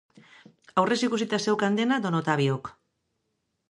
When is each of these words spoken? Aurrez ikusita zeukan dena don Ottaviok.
Aurrez 0.83 0.97
ikusita 1.09 1.41
zeukan 1.45 1.79
dena 1.83 2.03
don 2.07 2.21
Ottaviok. 2.23 2.77